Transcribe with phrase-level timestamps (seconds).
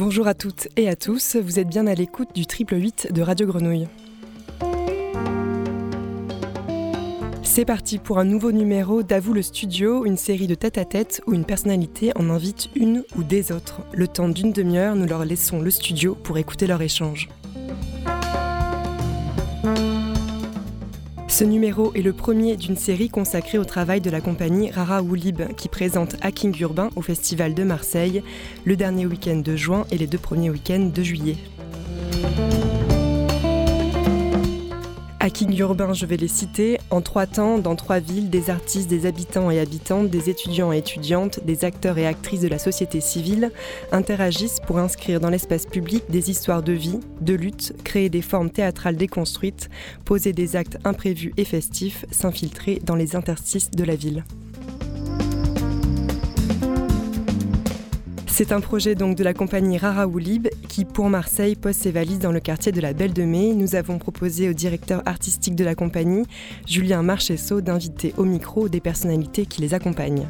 [0.00, 3.20] Bonjour à toutes et à tous, vous êtes bien à l'écoute du triple 8 de
[3.20, 3.86] Radio Grenouille.
[7.42, 11.44] C'est parti pour un nouveau numéro d'Avoue le studio, une série de tête-à-tête où une
[11.44, 13.82] personnalité en invite une ou des autres.
[13.92, 17.28] Le temps d'une demi-heure, nous leur laissons le studio pour écouter leur échange.
[21.40, 25.54] Ce numéro est le premier d'une série consacrée au travail de la compagnie Rara Woolib
[25.56, 28.22] qui présente Hacking Urbain au Festival de Marseille
[28.66, 31.36] le dernier week-end de juin et les deux premiers week-ends de juillet.
[35.22, 39.04] Hacking urbain, je vais les citer, en trois temps, dans trois villes, des artistes, des
[39.04, 43.52] habitants et habitantes, des étudiants et étudiantes, des acteurs et actrices de la société civile
[43.92, 48.48] interagissent pour inscrire dans l'espace public des histoires de vie, de lutte, créer des formes
[48.48, 49.68] théâtrales déconstruites,
[50.06, 54.24] poser des actes imprévus et festifs, s'infiltrer dans les interstices de la ville.
[58.42, 62.20] C'est un projet donc de la compagnie Rara Woolib qui, pour Marseille, pose ses valises
[62.20, 63.52] dans le quartier de la Belle de Mai.
[63.52, 66.24] Nous avons proposé au directeur artistique de la compagnie,
[66.66, 70.26] Julien Marchesso, d'inviter au micro des personnalités qui les accompagnent.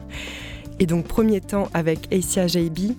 [0.81, 2.97] Et donc, premier temps avec Aissia Jaibi,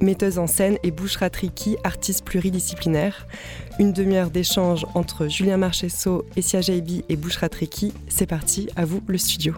[0.00, 3.26] metteuse en scène, et Bouchra Triki, artiste pluridisciplinaire.
[3.80, 7.92] Une demi-heure d'échange entre Julien Marchesso, Aissia Jaibi et Bouchra Triki.
[8.06, 9.54] C'est parti, à vous le studio.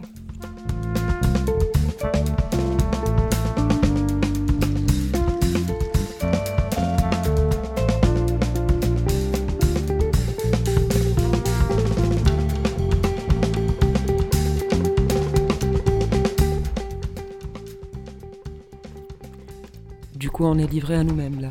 [20.47, 21.49] On est livré à nous-mêmes là.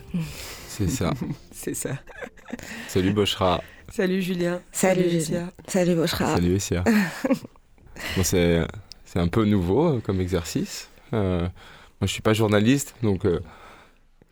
[0.67, 1.13] C'est ça.
[1.51, 1.91] C'est ça.
[2.87, 3.61] Salut Bochra.
[3.91, 4.61] Salut Julien.
[4.71, 5.51] Salut Essia.
[5.67, 6.35] Salut Bochra.
[6.35, 6.83] Salut Essia.
[8.15, 8.65] bon, c'est,
[9.15, 10.89] un peu nouveau euh, comme exercice.
[11.13, 11.49] Euh, moi,
[12.03, 13.39] je suis pas journaliste, donc euh,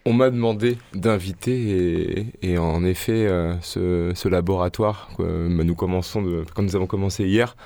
[0.06, 3.28] on m'a demandé d'inviter et, en effet,
[3.62, 7.57] ce, laboratoire, bah, nous commençons de, quand nous avons commencé hier,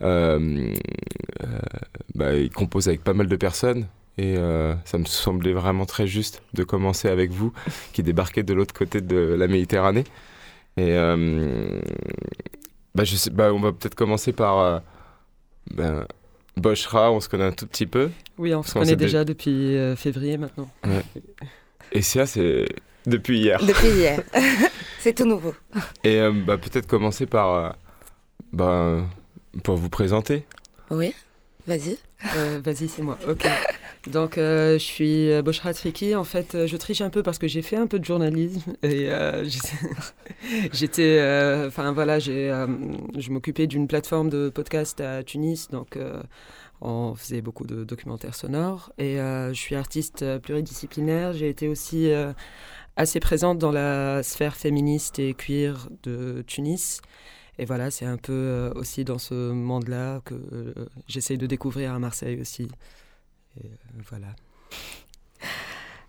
[0.00, 0.38] bah,
[2.34, 3.86] il compose avec pas mal de personnes.
[4.18, 7.52] Et euh, ça me semblait vraiment très juste de commencer avec vous,
[7.92, 10.04] qui débarquez de l'autre côté de la Méditerranée.
[10.76, 11.80] Et euh,
[12.94, 14.78] bah, je sais, bah, on va peut-être commencer par euh,
[15.70, 16.06] ben,
[16.56, 18.10] Boschra, on se connaît un tout petit peu.
[18.36, 20.68] Oui, on se connaît déjà depuis février maintenant.
[21.92, 22.66] Et ça, c'est
[23.06, 23.58] depuis hier.
[23.64, 24.22] Depuis hier.
[24.98, 25.54] c'est tout nouveau.
[26.04, 27.76] Et bah, peut-être commencer par
[28.52, 29.02] bah,
[29.62, 30.44] pour vous présenter.
[30.90, 31.14] Oui,
[31.66, 31.96] vas-y.
[32.62, 33.18] vas-y, c'est moi.
[33.26, 33.46] Ok.
[34.06, 36.14] Donc, euh, je suis euh, Boshra Triki.
[36.14, 38.72] En fait, euh, je triche un peu parce que j'ai fait un peu de journalisme
[38.82, 39.10] et
[40.72, 41.20] j'étais,
[41.66, 45.98] enfin voilà, je m'occupais d'une plateforme de podcast à Tunis, donc
[46.80, 48.92] on faisait beaucoup de documentaires sonores.
[48.98, 51.32] Et je suis artiste pluridisciplinaire.
[51.34, 52.10] J'ai été aussi
[52.96, 57.00] assez présente dans la sphère féministe et queer de Tunis.
[57.58, 60.34] Et voilà, c'est un peu aussi dans ce monde-là que
[61.06, 62.68] j'essaye de découvrir à Marseille aussi.
[63.58, 63.68] Euh,
[64.08, 64.26] voilà.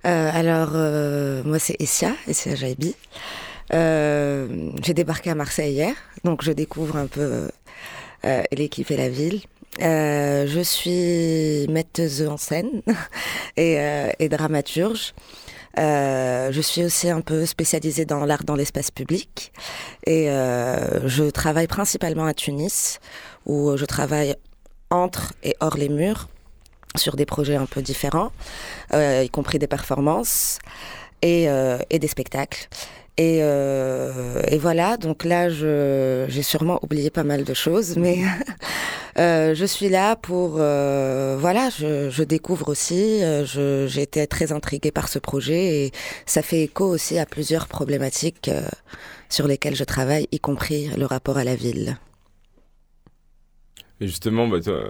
[0.05, 2.95] Euh, alors, euh, moi, c'est Essia, Essia Jaibi.
[3.71, 7.49] J'ai débarqué à Marseille hier, donc je découvre un peu
[8.51, 9.41] l'équipe et la ville.
[9.79, 12.81] je suis metteuse en scène
[13.57, 15.13] et dramaturge.
[15.77, 19.53] je suis aussi un peu spécialisée dans l'art dans l'espace public
[20.05, 22.99] et je travaille principalement à Tunis
[23.45, 24.35] où je travaille
[24.89, 26.27] entre et hors les murs
[26.97, 28.31] sur des projets un peu différents,
[28.93, 30.59] euh, y compris des performances
[31.21, 32.67] et, euh, et des spectacles.
[33.17, 38.19] Et, euh, et, voilà, donc là, j'ai sûrement oublié pas mal de choses, mais
[39.17, 40.51] je suis là pour...
[40.51, 45.91] voilà, je, je, découvre aussi, j'ai été très intriguée par ce projet et
[46.25, 48.49] ça fait écho aussi à plusieurs problématiques
[49.29, 51.97] sur lesquelles je travaille, y compris le rapport à la ville.
[54.01, 54.81] Et justement, bah, toi,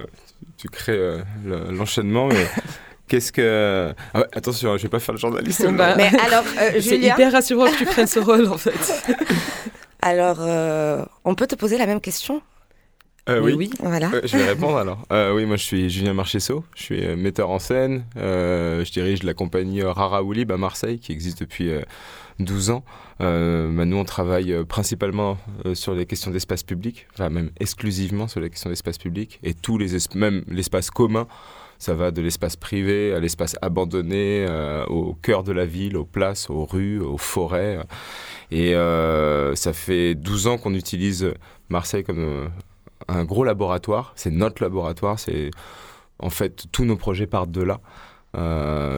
[0.58, 2.48] tu crées euh, l'enchaînement, mais
[3.10, 3.94] qu'est-ce que.
[4.13, 5.69] Ah attention, je vais pas faire le journaliste.
[5.74, 9.04] Bah, mais alors, euh, c'est hyper rassurant que tu prennes ce rôle, en fait.
[10.02, 12.42] alors, euh, on peut te poser la même question?
[13.30, 13.54] Oui.
[13.54, 13.69] oui.
[13.80, 14.10] Voilà.
[14.24, 15.06] je vais répondre alors.
[15.34, 19.81] oui, moi je suis Julien Marchesso, je suis metteur en scène, je dirige la compagnie
[19.84, 21.72] Rara Oulib à Marseille qui existe depuis
[22.39, 22.83] 12 ans.
[23.22, 28.28] Euh, bah, nous, on travaille euh, principalement euh, sur les questions d'espace public, même exclusivement
[28.28, 31.28] sur les questions d'espace public, et tous les même l'espace commun.
[31.78, 34.45] Ça va de l'espace privé à l'espace abandonné,
[34.88, 37.80] au cœur de la ville, aux places, aux rues, aux forêts.
[38.51, 38.74] Et
[39.56, 41.33] ça fait 12 ans qu'on utilise
[41.69, 42.51] Marseille comme
[43.07, 44.13] un gros laboratoire.
[44.16, 45.18] C'est notre laboratoire.
[45.18, 45.50] C'est
[46.19, 47.80] en fait tous nos projets partent de là.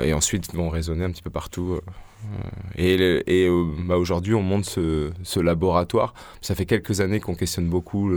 [0.03, 1.79] et ensuite vont résonner un petit peu partout.
[2.75, 3.49] Et, et
[3.85, 6.13] bah, aujourd'hui, on monte ce, laboratoire.
[6.41, 8.11] Ça fait quelques années qu'on questionne beaucoup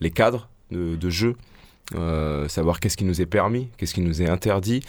[0.00, 1.36] les cadres de jeu.
[1.94, 4.82] Euh, savoir qu'est-ce qui nous est permis, qu'est-ce qui nous est interdit.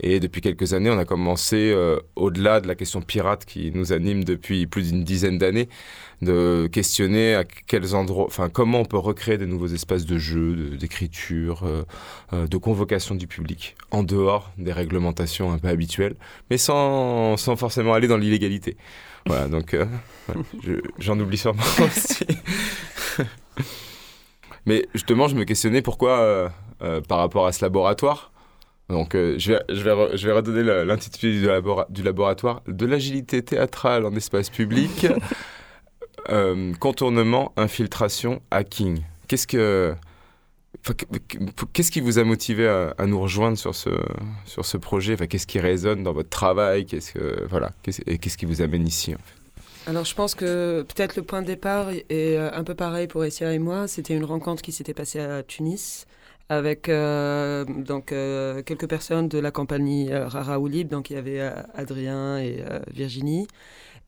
[0.00, 3.92] Et depuis quelques années, on a commencé, euh, au-delà de la question pirate qui nous
[3.92, 5.68] anime depuis plus d'une dizaine d'années,
[6.22, 10.76] de questionner à quels endroits, enfin comment on peut recréer de nouveaux espaces de jeu,
[10.78, 11.64] d'écriture,
[12.32, 16.16] euh, de convocation du public, en dehors des réglementations un peu habituelles,
[16.48, 18.78] mais sans, sans forcément aller dans l'illégalité.
[19.26, 19.76] Voilà, donc
[21.00, 22.24] j'en oublie sûrement aussi.
[24.66, 26.48] Mais justement, je me questionnais pourquoi, euh,
[26.82, 28.32] euh, par rapport à ce laboratoire,
[28.88, 31.48] donc euh, je, vais, je, vais je vais redonner l'intitulé du,
[31.90, 35.06] du, laboratoire, de l'agilité théâtrale en espace public,
[36.80, 39.02] contournement, infiltration, hacking.
[39.28, 39.94] Qu'est-ce que...
[41.72, 43.90] Qu'est-ce qui vous a motivé à, nous rejoindre sur ce,
[44.44, 45.14] sur ce projet?
[45.14, 46.86] Enfin, Qu'est-ce qui résonne dans votre travail?
[46.86, 47.72] Qu'est-ce que, voilà,
[48.06, 49.45] Et qu'est-ce qui vous amène ici en fait?
[49.86, 53.24] Alors je pense que peut-être le point de départ est euh, un peu pareil pour
[53.24, 53.86] Essia et moi.
[53.86, 56.06] C'était une rencontre qui s'était passée à Tunis
[56.48, 60.88] avec euh, donc euh, quelques personnes de la compagnie Rara Oulib.
[60.88, 61.40] Donc il y avait
[61.74, 63.46] Adrien et Virginie.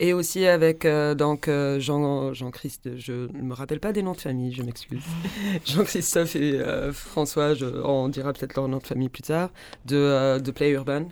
[0.00, 0.86] Et aussi avec
[1.16, 1.48] donc
[1.78, 5.02] Jean, Jean Christ, je ne me rappelle pas des noms de famille, je m'excuse.
[5.64, 6.60] Jean-Christophe et
[6.92, 7.54] François,
[7.84, 9.50] on dira peut-être leur nom de famille plus tard,
[9.86, 11.06] de, de Play Urban.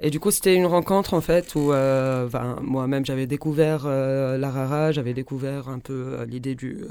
[0.00, 2.28] Et du coup, c'était une rencontre en fait où euh,
[2.60, 6.84] moi-même j'avais découvert euh, la Rara, j'avais découvert un peu euh, l'idée du,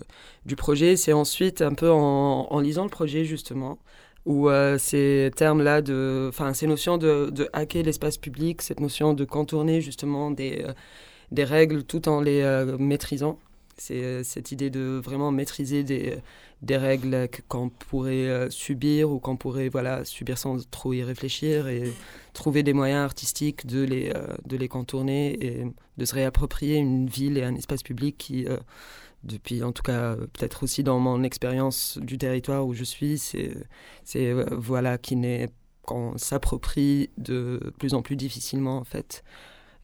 [0.45, 0.95] du projet.
[0.95, 3.77] C'est ensuite un peu en, lisant le projet justement
[4.25, 4.49] où
[4.79, 5.81] ces termes-là,
[6.29, 10.65] enfin ces notions de, de hacker l'espace public, cette notion de contourner justement des,
[11.31, 12.43] des règles tout en les
[12.79, 13.37] maîtrisant.
[13.77, 16.17] C'est cette idée de vraiment maîtriser des,
[16.61, 21.91] des règles qu'on pourrait subir ou qu'on pourrait voilà, subir sans trop y réfléchir et
[22.35, 25.65] trouver des moyens artistiques de les, euh, de les contourner et
[25.97, 28.57] de se réapproprier une ville et un espace public qui, euh,
[29.23, 33.55] depuis en tout cas peut-être aussi dans mon expérience du territoire où je suis, c'est,
[34.15, 35.49] euh, voilà, qui n'est
[35.81, 39.23] qu'on s'approprie de plus en plus difficilement en fait.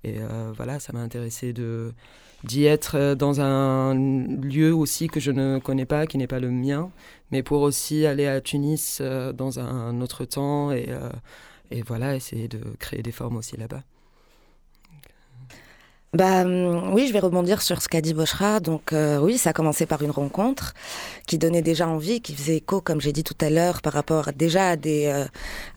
[0.04, 0.18] Et
[0.56, 1.54] voilà, ça m'a intéressé
[2.44, 6.50] d'y être dans un lieu aussi que je ne connais pas, qui n'est pas le
[6.50, 6.90] mien,
[7.32, 10.90] mais pour aussi aller à Tunis dans un autre temps et
[11.72, 13.84] et voilà, essayer de créer des formes aussi là-bas.
[16.14, 18.60] Bah hum, oui, je vais rebondir sur ce qu'a dit Bochra.
[18.60, 20.74] Donc euh, oui, ça a commencé par une rencontre
[21.26, 24.30] qui donnait déjà envie, qui faisait écho, comme j'ai dit tout à l'heure, par rapport
[24.36, 25.26] déjà à des euh,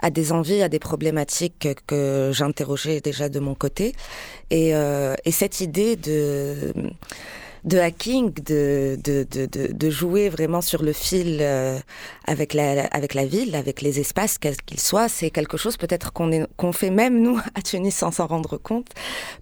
[0.01, 3.95] à des envies, à des problématiques que j'interrogeais déjà de mon côté.
[4.51, 6.73] Et, euh, et cette idée de
[7.65, 11.79] de hacking, de, de, de, de, jouer vraiment sur le fil euh,
[12.27, 16.13] avec, la, avec la ville, avec les espaces, quels qu'ils soient, c'est quelque chose peut-être
[16.13, 18.89] qu'on qu'on fait même nous à Tunis sans s'en rendre compte,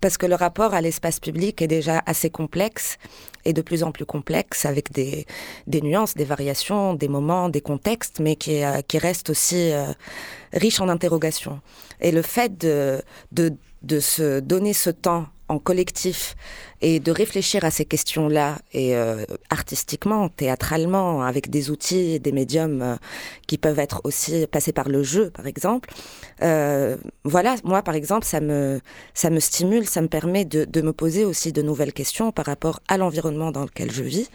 [0.00, 2.96] parce que le rapport à l'espace public est déjà assez complexe
[3.44, 5.26] et de plus en plus complexe avec des,
[5.66, 9.86] des nuances, des variations, des moments, des contextes, mais qui, euh, qui reste aussi euh,
[10.52, 11.60] riche en interrogations.
[12.00, 15.26] Et le fait de, de, de se donner ce temps
[15.58, 16.34] collectif
[16.82, 22.82] et de réfléchir à ces questions-là et euh, artistiquement, théâtralement, avec des outils, des médiums
[22.82, 22.96] euh,
[23.46, 25.90] qui peuvent être aussi passés par le jeu, par exemple.
[26.42, 28.80] Euh, voilà, moi, par exemple, ça me
[29.14, 32.46] ça me stimule, ça me permet de, de me poser aussi de nouvelles questions par
[32.46, 34.28] rapport à l'environnement dans lequel je vis.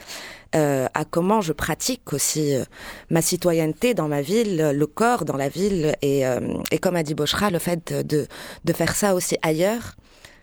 [0.53, 2.55] À comment je pratique aussi
[3.12, 6.24] ma citoyenneté dans ma ville, le corps dans la ville, et,
[6.71, 8.25] et comme a dit Bochra, le fait de,
[8.65, 9.97] de faire ça aussi ailleurs,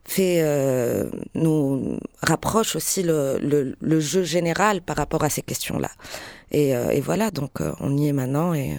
[0.07, 3.39] fait euh, nous rapproche aussi le,
[3.81, 5.91] le, jeu général par rapport à ces questions-là.
[6.51, 8.79] Et, euh, et, voilà, donc euh, on y est maintenant et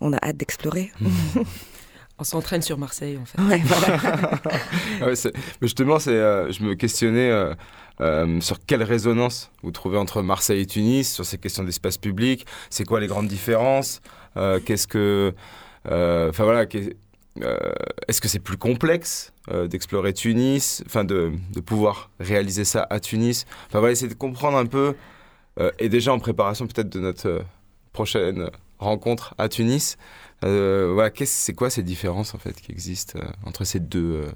[0.00, 0.90] on a hâte d'explorer.
[2.18, 3.40] on s'entraîne sur Marseille, en fait.
[3.42, 4.30] Ouais, voilà.
[5.02, 7.30] Ah mais justement, c'est, je me questionnais
[8.40, 12.46] sur quelle résonance vous trouvez entre Marseille et Tunis sur ces questions d'espace public?
[12.70, 14.00] C'est quoi les grandes différences?
[14.34, 15.34] Qu'est-ce que,
[15.84, 16.66] enfin voilà,
[17.40, 23.00] est-ce que c'est plus complexe euh, d'explorer Tunis, enfin de, de, pouvoir réaliser ça à
[23.00, 23.44] Tunis?
[23.66, 24.94] Enfin, on va essayer de comprendre un peu,
[25.58, 27.44] euh, et déjà en préparation peut-être de notre
[27.92, 29.96] prochaine rencontre à Tunis,
[30.42, 34.26] voilà, c'est quoi ces différences en fait qui existent entre ces deux,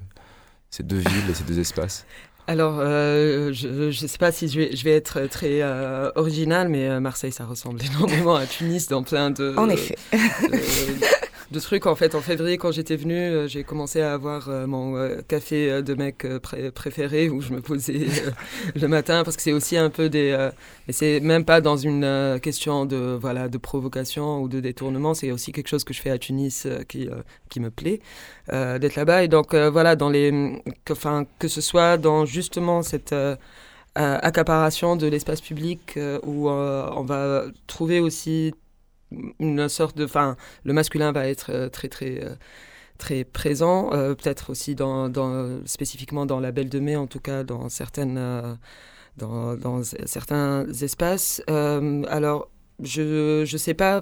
[0.71, 2.05] ces deux villes et ces deux espaces?
[2.47, 5.61] Alors, je ne sais pas si je vais, je vais être très
[6.15, 9.53] original, mais Marseille, ça ressemble énormément à Tunis dans plein de...
[9.55, 9.97] En effet
[11.51, 11.85] de trucs.
[11.85, 16.25] En fait, en février, quand j'étais venue, j'ai commencé à avoir mon café de mec
[16.73, 18.07] préféré où je me posais
[18.75, 20.49] le matin parce que c'est aussi un peu des.
[20.87, 25.31] mais c'est même pas dans une question de, voilà, de provocation ou de détournement, c'est
[25.31, 27.09] aussi quelque chose que je fais à Tunis qui,
[27.49, 27.99] qui me plaît
[28.51, 29.23] d'être là-bas.
[29.23, 30.93] Et donc, voilà, dans les, que,
[31.39, 33.13] que ce soit dans justement cette
[33.95, 38.53] accaparation de l'espace public euh, où euh, on va trouver aussi
[39.39, 40.05] une sorte de...
[40.05, 42.21] Enfin, le masculin va être euh, très, très
[42.97, 47.45] très présent, peut-être aussi dans, dans, spécifiquement dans la Belle de Mai, en tout cas
[47.45, 48.19] dans, certaines,
[49.15, 51.41] dans, dans, certains espaces.
[51.47, 52.49] alors,
[52.83, 54.01] je ne sais pas,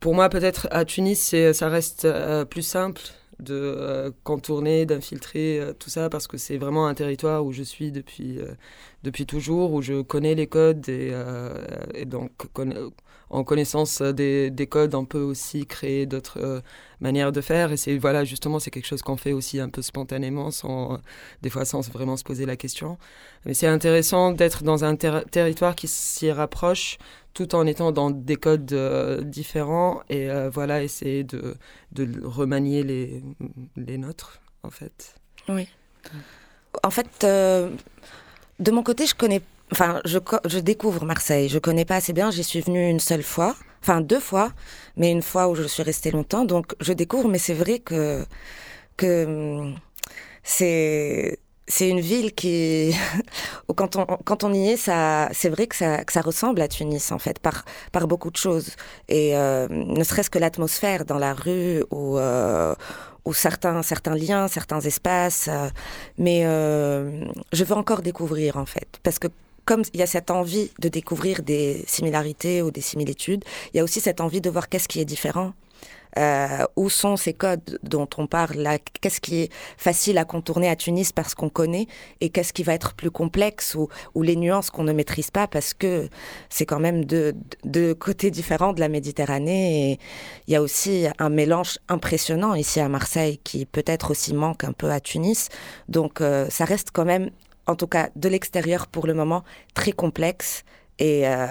[0.00, 2.08] pour moi, peut-être à Tunis, ça reste
[2.48, 3.02] plus simple
[3.42, 7.62] de euh, contourner, d'infiltrer euh, tout ça parce que c'est vraiment un territoire où je
[7.62, 8.52] suis depuis, euh,
[9.02, 12.30] depuis toujours, où je connais les codes et donc
[13.32, 16.62] en connaissance des, des, codes, on peut aussi créer d'autres
[17.00, 17.72] manières de faire.
[17.72, 20.98] Et c'est voilà, justement, c'est quelque chose qu'on fait aussi un peu spontanément, sans,
[21.42, 22.98] des fois sans vraiment se poser la question.
[23.44, 26.98] Mais c'est intéressant d'être dans un territoire qui s'y rapproche
[27.34, 31.56] tout en étant dans des codes euh, différents et euh, voilà, essayer de,
[31.92, 33.22] de remanier les,
[33.76, 35.14] les, nôtres, en fait.
[35.48, 35.68] Oui.
[36.82, 37.70] En fait, euh,
[38.58, 39.40] de mon côté, je connais,
[39.72, 41.48] enfin, je, je découvre Marseille.
[41.48, 42.30] Je connais pas assez bien.
[42.30, 44.52] J'y suis venue une seule fois, enfin deux fois,
[44.96, 46.44] mais une fois où je suis restée longtemps.
[46.44, 48.24] Donc, je découvre, mais c'est vrai que
[48.96, 49.72] que
[50.44, 51.38] c'est
[51.68, 52.94] c'est une ville qui,
[53.76, 56.68] quand on, quand on y est, ça, c'est vrai que ça, que ça ressemble à
[56.68, 58.76] Tunis, en fait, par, par beaucoup de choses.
[59.08, 62.74] Et euh, ne serait-ce que l'atmosphère dans la rue ou, euh,
[63.24, 65.48] ou certains, certains liens, certains espaces.
[65.48, 65.68] Euh,
[66.18, 66.42] mais
[67.52, 68.88] je veux encore découvrir, en fait.
[69.02, 69.28] Parce que
[69.64, 73.80] comme il y a cette envie de découvrir des similarités ou des similitudes, il y
[73.80, 75.52] a aussi cette envie de voir qu'est-ce qui est différent.
[76.18, 78.68] Euh, où sont ces codes dont on parle
[79.00, 81.86] Qu'est-ce qui est facile à contourner à Tunis parce qu'on connaît?
[82.20, 85.72] Et qu'est-ce qui va être plus complexe ou, les nuances qu'on ne maîtrise pas parce
[85.72, 86.08] que
[86.50, 87.32] c'est quand même deux,
[87.64, 89.92] de côtés différents de la Méditerranée.
[89.92, 89.98] Et
[90.46, 94.72] il y a aussi un mélange impressionnant ici à Marseille qui peut-être aussi manque un
[94.72, 95.48] peu à Tunis.
[95.88, 97.30] Donc euh, ça reste quand même,
[97.66, 100.64] en tout cas de l'extérieur pour le moment, très complexe
[100.98, 101.46] et, euh,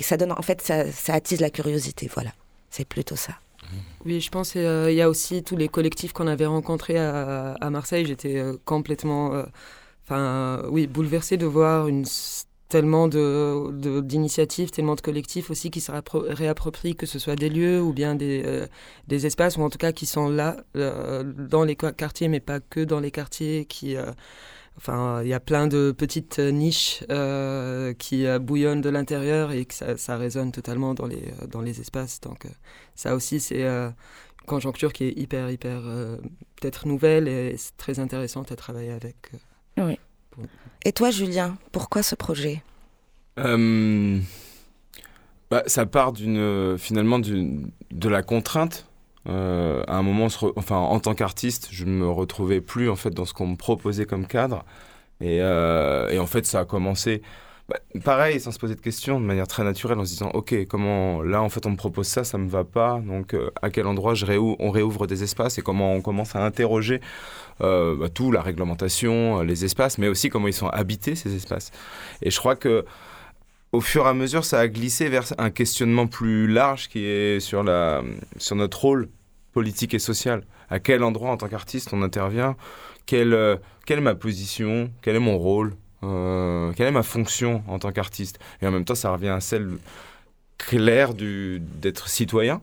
[0.00, 2.10] ça donne en fait ça, attise la curiosité.
[2.12, 2.30] Voilà,
[2.70, 3.34] c'est plutôt ça.
[4.04, 7.70] Oui, je pense qu'il euh, y a aussi tous les collectifs qu'on avait rencontrés à,
[7.70, 8.04] Marseille.
[8.06, 9.44] J'étais euh, complètement,
[10.04, 11.88] enfin, oui, bouleversée de voir
[12.68, 17.80] tellement de, d'initiatives, tellement de collectifs aussi qui se réapproprient, que ce soit des lieux
[17.80, 18.68] ou bien des
[19.26, 23.00] espaces, ou en tout cas qui sont là, dans les quartiers, mais pas que dans
[23.00, 23.96] les quartiers, qui
[24.76, 29.66] Enfin, il y a plein de petites niches euh, qui euh, bouillonnent de l'intérieur et
[29.66, 32.20] que ça, résonne totalement dans les, euh, dans les espaces.
[32.20, 32.46] Donc,
[32.94, 33.92] ça aussi, c'est une
[34.46, 35.82] conjoncture qui est hyper, hyper
[36.60, 39.32] peut-être nouvelle et très intéressante à travailler avec.
[39.78, 39.98] oui.
[40.84, 42.62] Et toi, Julien, pourquoi ce projet?
[43.36, 43.44] Bah,
[45.66, 48.86] Ça part d'une, finalement de la contrainte
[49.28, 53.10] euh, à un moment, enfin, en tant qu'artiste, je ne me retrouvais plus en fait
[53.10, 54.64] dans ce qu'on me proposait comme cadre.
[55.20, 57.22] Et, euh, en fait, ça a commencé
[57.68, 60.66] bah, pareil, sans se poser de questions, de manière très naturelle, en se disant, ok,
[60.66, 63.00] comment là, en fait, on me propose ça, ça me va pas.
[63.06, 64.26] Donc, euh, à quel endroit je
[64.58, 67.00] on réouvre des espaces et comment on commence à interroger
[67.60, 71.70] bah, tout, la réglementation, les espaces, mais aussi comment ils sont habités ces espaces.
[72.20, 72.84] Et je crois que
[73.72, 77.40] au fur et à mesure, ça a glissé vers un questionnement plus large qui est
[77.40, 78.02] sur, la,
[78.36, 79.08] sur notre rôle
[79.52, 80.44] politique et social.
[80.68, 82.56] À quel endroit, en tant qu'artiste, on intervient?
[83.06, 84.90] Quelle, euh, quelle est ma position?
[85.00, 85.74] Quel est mon rôle?
[86.04, 88.38] Euh, Quelle est ma fonction en tant qu'artiste?
[88.60, 89.78] Et en même temps, ça revient à celle
[90.58, 92.60] claire d'être citoyen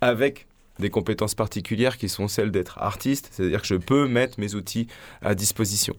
[0.00, 0.47] avec
[0.78, 4.86] des compétences particulières qui sont celles d'être artiste, c'est-à-dire que je peux mettre mes outils
[5.22, 5.94] à disposition.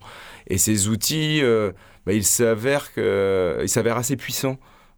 [0.47, 1.71] Et ces outils, euh,
[2.05, 2.87] bah, ils s'avèrent
[3.97, 4.57] assez puissants.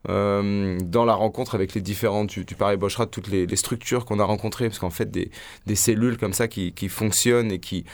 [0.10, 2.78] Euh, dans la rencontre avec les différentes, tu, tu parlais
[3.12, 5.30] toutes les, structures qu'on a rencontrées, parce qu'en fait, des,
[5.68, 7.86] des, cellules comme ça qui, qui fonctionnent et qui,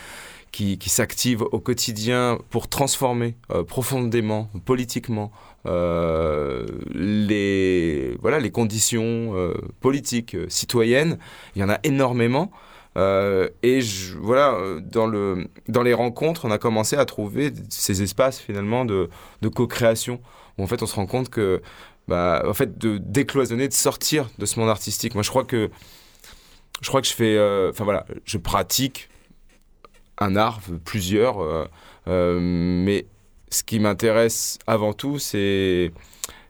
[0.51, 5.56] qui, qui s'activent au quotidien pour transformer euh, profondément, politiquement, euh,
[6.93, 11.17] les, voilà, les conditions euh, politiques, euh, citoyennes.
[11.55, 12.51] Il y en a énormément.
[12.95, 18.39] et je, voilà, dans, le, dans les rencontres, on a commencé à trouver ces espaces
[18.39, 19.09] finalement de,
[19.41, 20.19] de co-création,
[20.57, 21.61] où en fait on se rend compte que,
[22.07, 25.13] bah, en fait, de décloisonner, de sortir de ce monde artistique.
[25.13, 25.69] Moi, je crois que,
[26.81, 27.37] je crois que je fais,
[27.69, 29.09] enfin voilà, je pratique
[30.17, 31.69] un art, plusieurs,
[32.07, 33.05] mais
[33.49, 35.91] ce qui m'intéresse avant tout, c'est.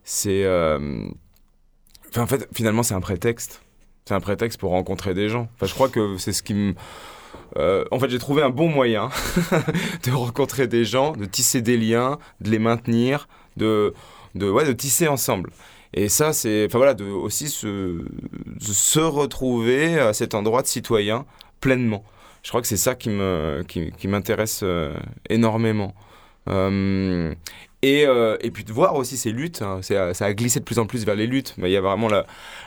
[0.03, 1.07] c'est euh,
[2.15, 3.61] en fait, finalement, c'est un prétexte.
[4.05, 5.49] C'est un prétexte pour rencontrer des gens.
[5.55, 6.73] Enfin, je crois que c'est ce qui me.
[7.57, 9.09] Euh, en fait, j'ai trouvé un bon moyen
[10.03, 13.27] de rencontrer des gens, de tisser des liens, de les maintenir,
[13.57, 13.93] de,
[14.35, 15.51] de, ouais, de tisser ensemble.
[15.93, 18.05] Et ça, c'est enfin, voilà, de aussi se,
[18.59, 21.25] se retrouver à cet endroit de citoyen
[21.61, 22.03] pleinement.
[22.43, 24.93] Je crois que c'est ça qui me qui, qui m'intéresse euh,
[25.29, 25.93] énormément.
[26.47, 27.33] Euh,
[27.83, 30.79] et, euh, et, puis de voir aussi ces luttes, hein, ça a glissé de plus
[30.79, 31.53] en plus vers les luttes.
[31.59, 32.25] Il y a vraiment la,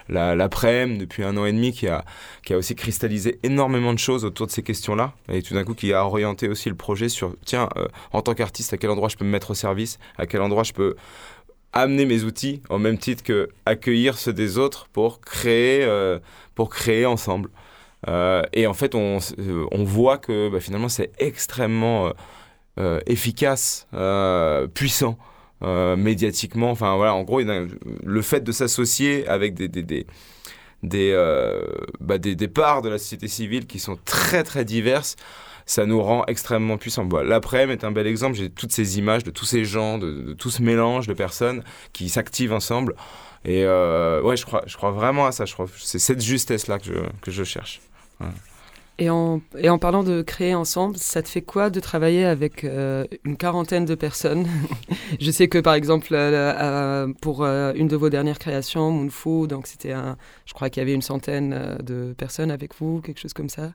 [0.08, 2.04] la, depuis un an et demi qui a,
[2.50, 5.12] aussi cristallisé énormément de choses autour de ces questions-là.
[5.28, 7.68] Et tout d'un coup qui a orienté aussi le projet sur, tiens,
[8.12, 10.62] en tant qu'artiste, à quel endroit je peux me mettre au service, à quel endroit
[10.62, 10.94] je peux
[11.72, 16.18] amener mes outils au même titre que accueillir ceux des autres pour créer, euh,
[16.54, 17.50] pour créer ensemble.
[18.08, 22.12] Euh, et en fait, on, euh, on voit que bah, finalement, c'est extrêmement
[23.06, 23.86] efficace,
[24.74, 25.18] puissant.
[25.62, 30.06] médiatiquement, enfin voilà, en gros, le fait de s'associer avec des, des, des
[32.00, 35.16] bah, des, des, parts de la société civile qui sont très très diverses,
[35.70, 37.08] ça nous rend extrêmement puissants.
[37.22, 38.34] L'après-midi est un bel exemple.
[38.36, 42.08] J'ai toutes ces images de tous ces gens, de, tout ce mélange de personnes qui
[42.08, 42.96] s'activent ensemble.
[43.44, 45.44] Et euh, ouais, je crois, je crois vraiment à ça.
[45.76, 47.80] C'est cette justesse-là que je, que je cherche.
[49.00, 49.40] Et en,
[49.80, 53.94] parlant de créer ensemble, ça te fait quoi de travailler avec euh, une quarantaine de
[53.94, 54.46] personnes?
[55.20, 59.68] Je sais que par exemple, euh, euh, pour une de vos dernières créations, Moonfoo, donc
[59.68, 63.32] c'était un, je crois qu'il y avait une centaine de personnes avec vous, quelque chose
[63.32, 63.72] comme ça.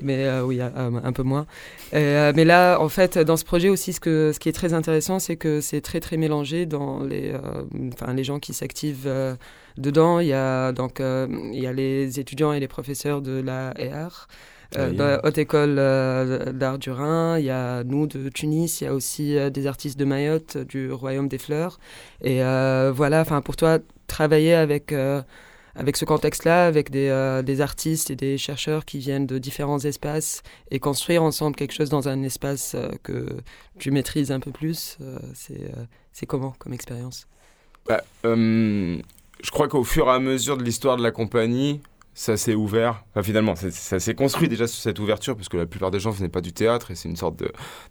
[0.00, 1.46] Mais oui, un peu moins.
[1.92, 5.36] mais là, en fait, dans ce projet aussi, ce, ce qui est très intéressant, c'est
[5.36, 7.34] que c'est très très mélangé dans les,
[7.92, 9.36] enfin, les gens qui s'activent
[9.76, 10.18] dedans.
[10.18, 14.08] Il y a donc il y a les étudiants et les professeurs de la ER.
[14.76, 18.80] Euh, dans la Haute École euh, d'Art du Rhin, il y a nous de Tunis,
[18.80, 21.78] il y a aussi euh, des artistes de Mayotte, du Royaume des Fleurs.
[22.22, 22.40] Et
[22.92, 24.94] voilà, enfin pour toi, travailler avec
[25.74, 30.42] avec ce contexte-là, avec des, des, artistes et des chercheurs qui viennent de différents espaces
[30.70, 33.26] et construire ensemble quelque chose dans un espace que
[33.78, 34.98] tu maîtrises un peu plus,
[35.32, 37.26] c'est comment comme expérience?
[37.86, 41.80] Bah, Je crois qu'au fur et à mesure de l'histoire de la compagnie,
[42.14, 43.04] ça s'est ouvert.
[43.22, 46.28] Finalement, ça, s'est construit déjà sur cette ouverture, parce que la plupart des gens venaient
[46.28, 47.42] pas du théâtre, et c'est une sorte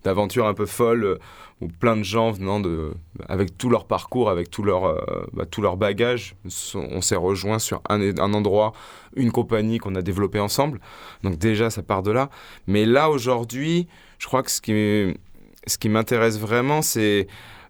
[0.04, 1.18] d'aventure un peu folle,
[1.60, 2.94] où plein de gens venant de,
[3.28, 6.36] avec tout leur parcours, avec tout leur, euh, bah, tout leur bagage,
[6.76, 8.74] on s'est rejoint sur un, un, endroit,
[9.16, 10.80] une compagnie qu'on a développée ensemble.
[11.24, 12.30] Donc déjà, ça part de là.
[12.68, 13.88] Mais là, aujourd'hui,
[14.20, 15.18] je crois que ce qui,
[15.68, 17.28] ce qui m'intéresse vraiment, c'est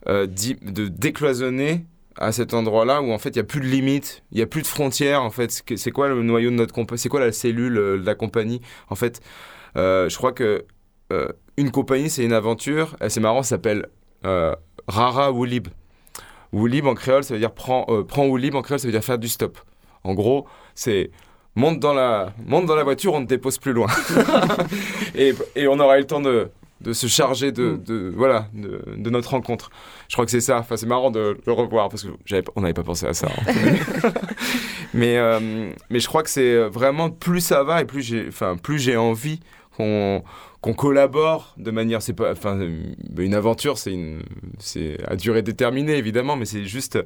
[0.08, 1.86] euh, de décloisonner
[2.18, 4.46] à cet endroit-là où en fait il y a plus de limites, il y a
[4.46, 5.64] plus de frontières en fait.
[5.76, 8.62] C'est quoi le noyau de notre compagnie C'est quoi la cellule euh, de la compagnie
[8.90, 9.22] En fait,
[9.78, 10.66] euh, je crois que
[11.12, 12.96] euh, une compagnie c'est une aventure.
[13.08, 13.88] C'est marrant, ça s'appelle
[14.88, 15.68] Rara Woolib.
[16.54, 17.86] Woolib en créole ça veut dire prends
[18.18, 19.58] Woolib en créole ça veut dire faire du stop.
[20.04, 21.12] En gros, c'est
[21.56, 23.88] monte dans la monte dans la voiture, on te dépose plus loin.
[25.16, 26.50] et, et on aura eu le temps de
[26.82, 27.84] de se charger de, mm.
[27.84, 29.70] de voilà de, de, notre rencontre.
[30.10, 30.60] Je crois que c'est ça.
[30.60, 32.10] Enfin, c'est marrant de le revoir parce que
[32.56, 33.28] on n'avait pas pensé à ça.
[33.28, 33.54] Hein.
[34.94, 38.58] mais euh, mais je crois que c'est vraiment plus ça va et plus j'ai enfin
[38.58, 39.40] plus j'ai envie
[39.76, 40.24] qu'on
[40.62, 42.60] qu'on collabore de manière c'est pas enfin
[43.18, 44.22] une aventure c'est une
[44.60, 47.00] c'est à durée déterminée évidemment mais c'est juste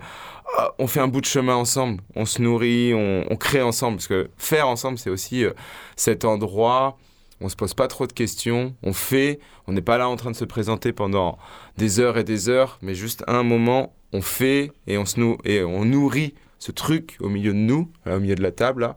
[0.58, 3.98] ah, on fait un bout de chemin ensemble on se nourrit on, on crée ensemble
[3.98, 5.52] parce que faire ensemble c'est aussi euh,
[5.96, 6.98] cet endroit
[7.42, 10.32] on se pose pas trop de questions, on fait, on n'est pas là en train
[10.32, 11.38] de se présenter pendant
[11.78, 15.20] des heures et des heures, mais juste à un moment, on fait et on, se
[15.20, 18.82] nou et on nourrit ce truc au milieu de nous, au milieu de la table,
[18.82, 18.96] là,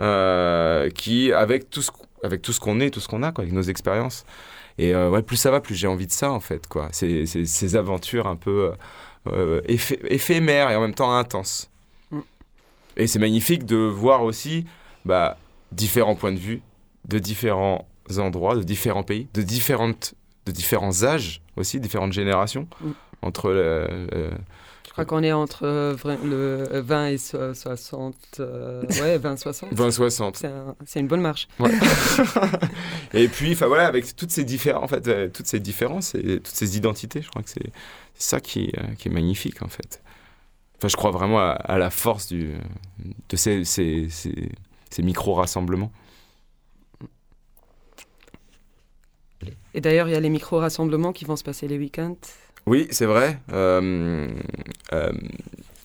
[0.00, 1.90] euh, qui, avec tout ce,
[2.22, 4.24] avec tout ce qu'on est, tout ce qu'on a, quoi, avec nos expériences.
[4.78, 6.88] Et euh, ouais, plus ça va, plus j'ai envie de ça, en fait, quoi.
[6.92, 8.72] C'est ces aventures un peu
[9.26, 11.70] euh, éphémères et en même temps intenses.
[12.10, 12.20] Mm.
[12.96, 14.64] Et c'est magnifique de voir aussi
[15.04, 15.36] bah,
[15.72, 16.62] différents points de vue,
[17.08, 17.88] de différents
[18.18, 20.14] endroits, de différents pays, de, différentes,
[20.46, 22.68] de différents âges aussi, différentes générations.
[22.80, 22.90] Mm.
[23.24, 23.50] Entre
[24.92, 28.14] je crois qu'on est entre euh, le 20 et 60.
[28.40, 29.72] Euh, ouais, 20-60.
[29.72, 30.74] 20-60.
[30.84, 31.48] C'est une bonne marche.
[33.14, 36.40] et puis, enfin voilà, avec toutes ces différences, en fait, euh, toutes ces différences et
[36.40, 37.72] toutes ces identités, je crois que c'est
[38.12, 40.02] ça qui, qui, est magnifique, en fait.
[40.76, 42.52] Enfin, je crois vraiment à, la force du,
[43.30, 44.50] de ces, ces, ces,
[44.90, 45.90] ces micro-rassemblements.
[49.74, 52.16] Et d'ailleurs, il y a les micro-rassemblements qui vont se passer les week-ends.
[52.66, 53.38] Oui, c'est vrai.
[53.52, 54.28] Euh,
[54.92, 55.12] euh,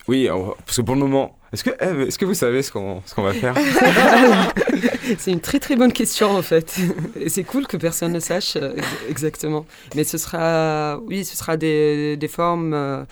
[0.07, 0.29] oui,
[0.65, 1.71] parce que pour le moment, est-ce que,
[2.05, 3.55] est-ce que vous savez ce qu'on, ce qu'on va faire?
[5.17, 6.79] C'est une très très bonne question en fait.
[7.19, 8.75] Et c'est cool que personne ne sache euh,
[9.09, 9.65] exactement.
[9.95, 13.05] Mais ce sera, oui, ce sera des, des formes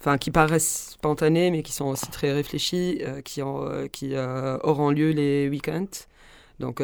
[0.00, 4.14] enfin qui paraissent spontanés mais qui sont aussi très réfléchis, qui, ont, qui
[4.62, 5.86] auront lieu les week-ends.
[6.60, 6.82] Donc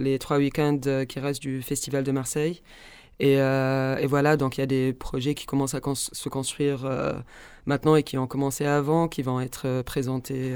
[0.00, 2.62] les trois week-ends qui restent du Festival de Marseille.
[3.20, 6.80] Et, et, voilà, donc il y a des projets qui commencent à se construire
[7.66, 10.54] maintenant et qui ont commencé avant, qui vont être présentés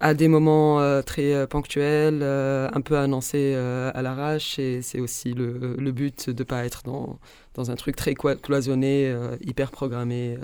[0.00, 4.58] à des moments euh, très euh, ponctuels, euh, un peu annoncés à l'arrache.
[4.58, 7.18] Et c'est aussi le, le, but de ne pas être dans,
[7.54, 10.38] dans un truc très cloisonné, hyper programmé,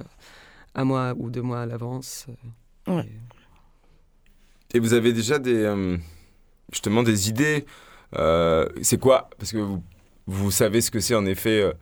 [0.74, 2.26] un mois ou deux mois à l'avance.
[2.86, 3.08] Ouais.
[4.72, 4.80] Et...
[4.80, 5.72] vous avez déjà des,
[6.72, 7.64] justement des idées
[8.82, 9.58] C'est quoi Parce que
[10.26, 11.72] vous, savez ce que c'est en effet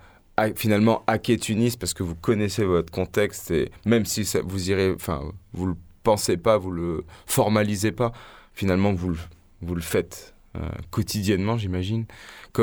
[0.56, 5.22] finalement hacker Tunis parce que vous connaissez votre contexte et même si vous irez, enfin,
[5.52, 8.12] vous le pensez pas, vous le formalisez pas,
[8.54, 9.18] finalement vous le,
[9.60, 12.04] vous le faites euh, quotidiennement, j'imagine.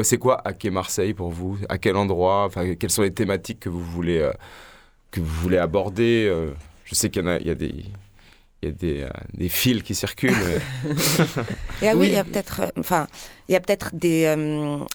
[0.04, 1.58] C'est quoi hacker Marseille pour vous?
[1.70, 2.46] À quel endroit?
[2.46, 4.32] Enfin, Quelles sont les thématiques que vous voulez, euh,
[5.10, 6.28] que vous voulez aborder?
[6.30, 6.52] Euh?
[6.86, 7.86] Je sais qu'il y, en y a des
[8.62, 10.32] il y a des, des, fils qui circulent.
[11.82, 13.08] Et oui, il y a peut-être, enfin,
[13.48, 14.36] il y a peut-être des,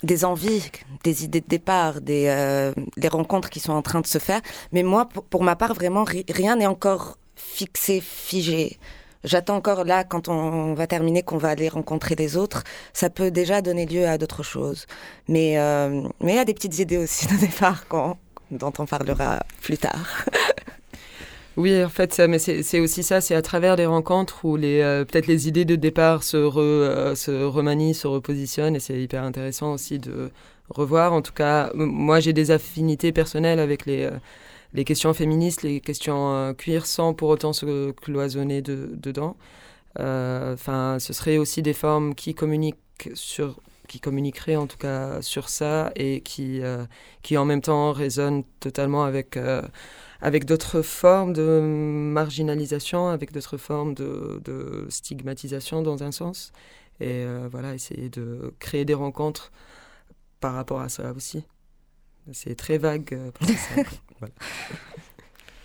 [0.03, 0.71] des envies,
[1.03, 4.43] des idées de départ, des, des rencontres qui sont en train de se faire.
[4.73, 8.79] Mais moi, pour, pour ma part, vraiment, rien n'est encore fixé, figé.
[9.25, 12.63] J'attends encore là, quand on va terminer, qu'on va aller rencontrer les autres.
[12.93, 14.87] Ça peut déjà donner lieu à d'autres choses.
[15.29, 17.87] Mais euh, mais il y a des petites idées aussi de départ
[18.51, 20.27] dont on parlera plus tard.
[21.57, 25.05] oui, en fait, mais c'est aussi ça, c'est à travers les rencontres où les euh,
[25.05, 29.73] peut-être les idées de départ se, euh, se remanient, se repositionnent, et c'est hyper intéressant
[29.73, 30.31] aussi de
[30.69, 31.13] revoir.
[31.13, 34.11] En tout cas, moi, j'ai des affinités personnelles avec les
[34.75, 39.37] les questions féministes, les questions euh, cuir, sans pour autant se cloisonner dedans.
[40.01, 42.79] Euh, enfin, ce serait aussi des formes qui communiquent
[43.15, 46.85] sur qui communiqueraient en tout cas sur ça et qui, euh,
[47.23, 49.39] qui en même temps résonnent totalement avec,
[50.25, 56.53] avec d'autres formes de marginalisation, avec d'autres formes de, de, stigmatisation dans un sens.
[57.01, 59.53] Et voilà, essayer de créer des rencontres
[60.41, 61.45] par rapport à ça aussi.
[62.33, 63.19] C'est très vague.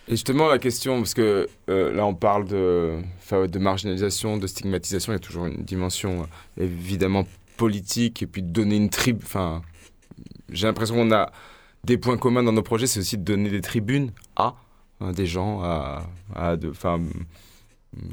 [0.10, 3.00] Et justement, la question, parce que euh, là, on parle de,
[3.32, 8.42] de marginalisation, de stigmatisation, il y a toujours une dimension euh, évidemment politique, et puis
[8.42, 9.24] de donner une tribu.
[9.24, 9.62] Enfin,
[10.50, 11.32] j'ai l'impression qu'on a
[11.84, 14.56] des points communs dans nos projets, c'est aussi de donner des tribunes à,
[15.00, 16.04] hein, des gens, à,
[16.36, 16.56] à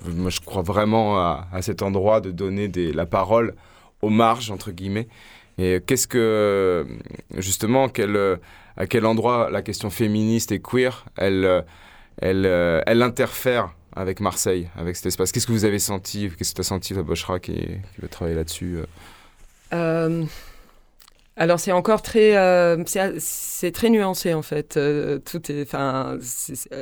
[0.06, 3.54] moi, je crois vraiment à, cet endroit de donner la parole
[4.00, 5.08] aux marges, entre guillemets.
[5.58, 6.86] Et qu'est-ce que,
[7.36, 8.38] justement, quel
[8.76, 11.62] à quel endroit la question féministe et queer, elle, euh,
[12.18, 15.32] elle, euh, elle interfère avec Marseille, avec cet espace?
[15.32, 18.36] Qu'est-ce que vous avez senti Qu'est-ce que tu as senti, Bochra, qui, qui va travailler
[18.36, 18.78] là-dessus
[19.72, 20.24] euh?
[21.36, 22.32] Alors c'est encore très,
[23.18, 24.78] c'est très nuancé en fait.
[25.24, 26.18] tout est, enfin,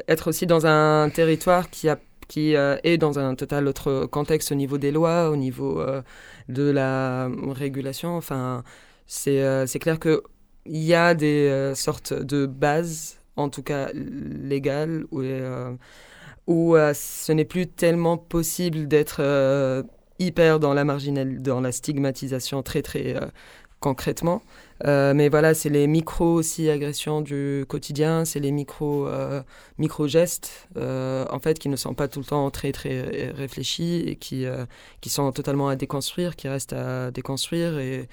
[0.08, 4.54] être aussi dans un territoire qui a qui est dans un total autre contexte au
[4.54, 5.84] niveau des lois, au niveau
[6.48, 8.16] de la régulation.
[8.16, 8.62] Enfin,
[9.06, 10.22] c'est c'est clair que
[10.66, 15.74] il y a des euh, sortes de bases, en tout cas légales, où, euh,
[16.46, 19.84] où euh, ce n'est plus tellement possible d'être
[20.18, 23.16] hyper dans la marginale, dans la stigmatisation très très
[23.84, 24.42] concrètement.
[24.84, 29.08] mais voilà, c'est les micro aussi agressions du quotidien, c'est les micro
[29.78, 34.16] micro gestes en fait qui ne sont pas tout le temps très très réfléchis et
[34.16, 34.46] qui
[35.00, 38.08] qui sont totalement à déconstruire, qui restent à déconstruire et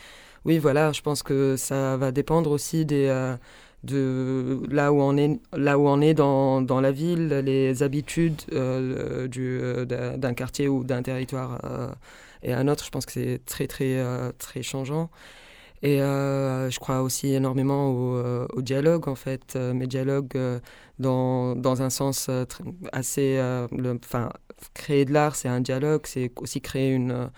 [0.45, 3.35] oui, voilà, je pense que ça va dépendre aussi des, euh,
[3.83, 8.41] de là où on est, là où on est dans, dans la ville, les habitudes
[8.51, 9.85] euh, du, euh,
[10.17, 11.59] d'un quartier ou d'un territoire
[12.43, 12.85] et un autre.
[12.85, 14.03] Je pense que c'est très, très,
[14.39, 15.09] très changeant.
[15.83, 19.55] Et je crois aussi énormément au, au dialogue, en fait.
[19.55, 20.37] mais dialogue
[20.99, 22.29] dans, dans un sens
[22.91, 23.41] assez.
[24.05, 24.29] Enfin,
[24.73, 27.29] créer de l'art, c'est un dialogue, c'est aussi créer une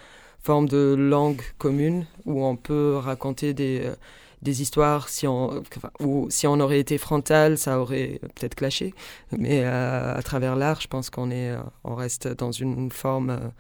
[0.43, 3.95] forme de langue commune où on peut raconter des, euh,
[4.41, 5.09] des histoires.
[5.09, 5.63] Si on,
[6.01, 8.93] ou si on aurait été frontal, ça aurait peut-être clashé.
[9.31, 13.53] Mais euh, à travers l'art, je pense qu'on est, euh, on reste dans une forme,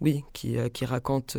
[0.00, 1.36] oui, qui, qui raconte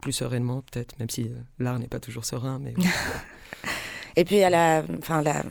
[0.00, 2.58] plus sereinement, peut-être, même si l'art n'est pas toujours serein.
[2.60, 2.74] Mais
[4.16, 5.42] Et puis il y a la, enfin, la,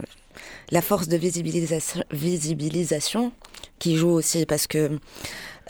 [0.69, 3.31] la force de visibilisation, visibilisation
[3.79, 4.99] qui joue aussi, parce que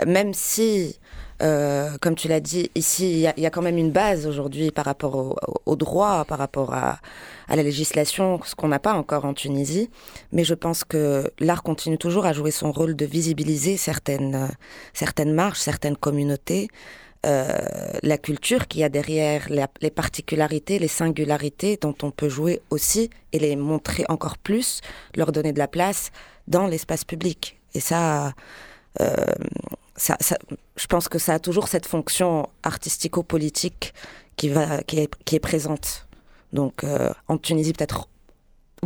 [0.05, 0.99] même si
[1.41, 4.85] euh, comme tu l'as dit, ici, il y, a quand même une base aujourd'hui par
[4.85, 6.99] rapport au, droit, par rapport à,
[7.49, 9.89] la législation, ce qu'on n'a pas encore en Tunisie.
[10.31, 14.49] Mais je pense que l'art continue toujours à jouer son rôle de visibiliser certaines,
[14.93, 16.67] certaines marches, certaines communautés.
[17.23, 17.55] Euh,
[18.01, 23.11] la culture qu'il y a derrière, les particularités, les singularités dont on peut jouer aussi
[23.31, 24.81] et les montrer encore plus,
[25.15, 26.11] leur donner de la place
[26.47, 27.59] dans l'espace public.
[27.75, 28.33] Et ça,
[29.01, 29.13] euh,
[29.95, 30.17] ça,
[30.75, 33.93] je pense que ça a toujours cette fonction artistico-politique
[34.35, 36.07] qui, va, qui, est, présente.
[36.53, 38.07] Donc euh, en Tunisie peut-être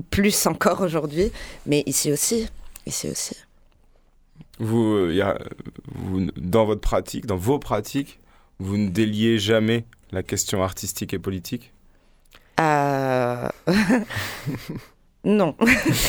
[0.09, 1.31] plus encore aujourd'hui,
[1.65, 2.49] mais ici aussi,
[2.85, 3.37] ici aussi.
[4.59, 5.09] Vous,
[6.35, 8.19] dans votre pratique, dans vos pratiques,
[8.59, 11.73] vous ne déliez jamais la question artistique et politique?
[12.59, 13.49] Euh...
[15.25, 15.55] Non,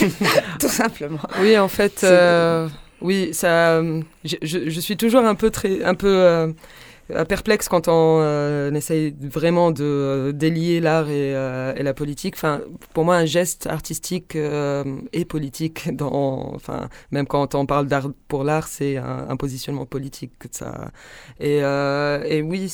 [0.61, 1.19] tout simplement.
[1.41, 2.69] Oui, en fait, euh,
[3.01, 3.83] oui, ça.
[4.25, 6.53] Je, je, suis toujours un peu très, un peu euh,
[7.29, 12.35] perplexe quand on, euh, essaye vraiment de délier l'art et, et, la politique.
[12.37, 12.61] Enfin,
[12.95, 15.95] pour moi, un geste artistique est politique.
[15.97, 20.33] Dans, enfin, même quand on parle d'art pour l'art, c'est un, un, positionnement politique.
[20.51, 20.91] Ça.
[21.41, 22.69] Et, et oui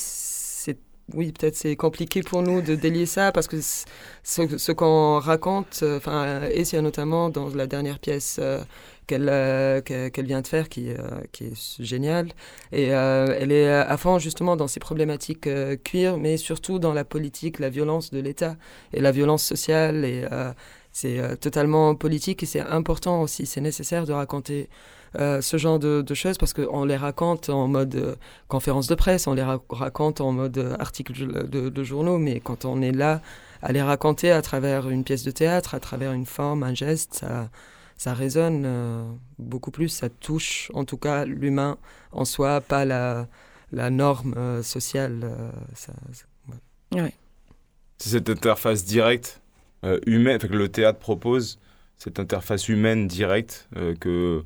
[1.15, 5.99] oui, peut-être c'est compliqué pour nous de délier ça parce que ce, qu'on raconte, euh,
[5.99, 8.63] enfin, Essia notamment dans la dernière pièce euh,
[9.13, 10.89] euh, qu'elle vient de faire, qui,
[11.33, 12.29] qui est géniale,
[12.73, 15.49] et elle est à fond justement dans ces problématiques
[15.85, 18.57] queer, mais surtout dans la politique, la violence de l'État
[18.95, 20.25] et la violence sociale, et
[20.93, 26.15] c'est totalement politique et c'est important aussi, c'est nécessaire de raconter euh, ce genre de,
[26.15, 28.15] choses parce qu'on les raconte en mode euh,
[28.49, 32.81] conférence de presse, on les raconte en mode euh, article de, journaux, mais quand on
[32.81, 33.21] est là
[33.61, 37.15] à les raconter à travers une pièce de théâtre, à travers une forme, un geste,
[37.15, 37.51] ça,
[37.97, 38.67] ça résonne
[39.39, 41.79] beaucoup plus, ça touche en tout cas l'humain
[42.13, 43.29] en soi, pas la,
[43.71, 45.33] la norme sociale.
[45.75, 45.93] C'est
[47.99, 49.41] cette interface directe
[50.07, 51.61] humaine que le théâtre propose,
[51.99, 53.69] cette interface humaine directe
[54.01, 54.43] que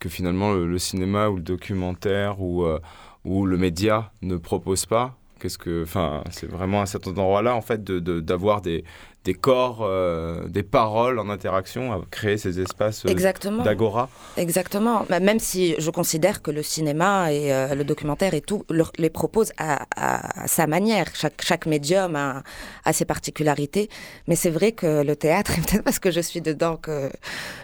[0.00, 2.80] que finalement le, cinéma ou le documentaire ou, euh,
[3.24, 7.62] ou le média ne propose pas Qu'est-ce que, enfin, c'est vraiment à cet endroit-là en
[7.62, 8.84] fait d'avoir de, des,
[9.24, 14.10] des corps, euh, des paroles en interaction, à créer ces espaces euh, d'agora.
[14.36, 15.06] Exactement.
[15.08, 18.66] Bah, même si je considère que le cinéma et le documentaire et tout
[18.98, 21.06] les propose à, à, sa manière.
[21.14, 22.42] Chaque, chaque médium a,
[22.84, 23.88] a ses particularités.
[24.28, 27.08] Mais c'est vrai que le théâtre, peut-être parce que je suis dedans que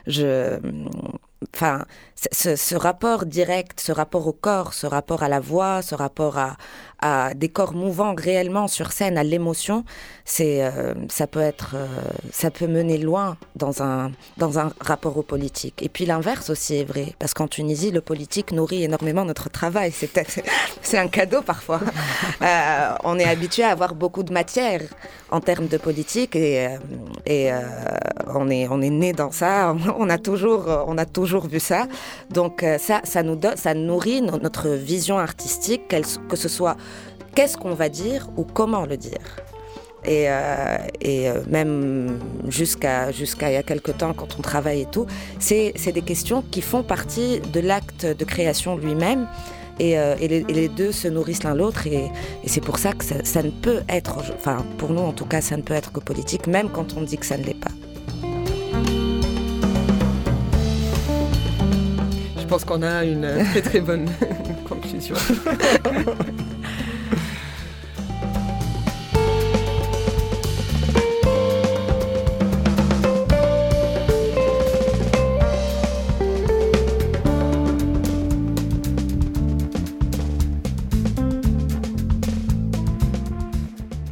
[0.06, 0.58] je
[1.54, 1.84] enfin,
[2.32, 6.56] ce, rapport direct, ce rapport au corps, ce rapport à la voix, ce rapport à,
[7.00, 9.84] à des corps mouvants réellement sur scène, à l'émotion,
[10.24, 11.86] c'est, euh, ça peut être, euh,
[12.32, 15.82] ça peut mener loin dans un, dans un rapport au politique.
[15.82, 19.92] Et puis l'inverse aussi est vrai, parce qu'en Tunisie, le politique nourrit énormément notre travail.
[19.92, 20.10] C'est,
[20.82, 21.80] c'est un cadeau parfois.
[22.42, 24.82] Euh, on est habitué à avoir beaucoup de matière
[25.30, 26.76] en termes de politique et,
[27.24, 27.50] et
[28.34, 29.74] on est, on est né dans ça.
[29.98, 31.86] On a toujours, on a toujours vu ça.
[32.30, 35.94] Donc ça, ça nous donne, ça nourrit notre vision artistique,
[36.28, 36.76] que ce soit
[37.36, 39.36] qu'est-ce qu'on va dire ou comment le dire.
[40.04, 42.18] Et, euh, et euh, même
[42.48, 45.06] jusqu'à jusqu'à il y a quelque temps, quand on travaille et tout,
[45.38, 49.28] c'est des questions qui font partie de l'acte de création lui-même.
[49.78, 51.86] Et, euh, et, les, deux se nourrissent l'un l'autre.
[51.86, 52.10] Et,
[52.44, 55.26] et c'est pour ça que ça, ça, ne peut être, enfin pour nous en tout
[55.26, 57.60] cas, ça ne peut être que politique, même quand on dit que ça ne l'est
[57.60, 57.72] pas.
[62.38, 64.08] Je pense qu'on a une très très bonne
[64.68, 65.16] conclusion.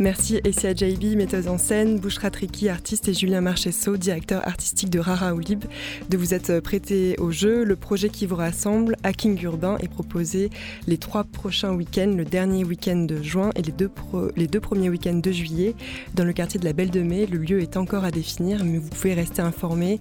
[0.05, 4.99] Merci Essia Jaibi, metteuse en scène, Bouchra Triki, artiste, et Julien Marchesso, directeur artistique de
[4.99, 5.65] Rara Oulib,
[6.11, 7.65] de vous être prêté au jeu.
[7.65, 10.51] Le projet qui vous rassemble, Hacking Urbain, est proposé
[10.87, 13.91] les trois prochains week-ends, le dernier week-end de juin et les deux,
[14.37, 15.75] les deux premiers week-ends de juillet,
[16.13, 17.25] dans le quartier de la Belle de Mai.
[17.25, 20.01] Le lieu est encore à définir, mais vous pouvez rester informé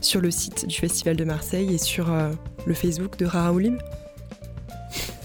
[0.00, 2.32] sur le site du Festival de Marseille et sur euh,
[2.66, 3.76] le Facebook de Rara Oulib.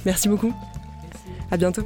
[0.06, 0.54] Merci beaucoup.
[1.50, 1.82] À bientôt.